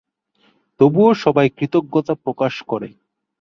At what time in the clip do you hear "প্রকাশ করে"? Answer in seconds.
2.23-2.89